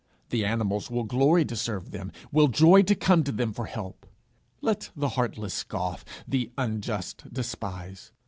The 0.31 0.43
animals 0.43 0.89
will 0.89 1.03
glory 1.03 1.45
to 1.45 1.55
serve 1.55 1.91
them, 1.91 2.11
will 2.31 2.47
joy 2.47 2.81
to 2.81 2.95
come 2.95 3.23
to 3.23 3.31
them 3.31 3.53
for 3.53 3.67
help. 3.67 4.07
Let 4.59 4.89
the 4.95 5.09
heartless 5.09 5.53
scoff, 5.53 6.03
the 6.27 6.49
unjust 6.57 7.31
despise! 7.31 8.11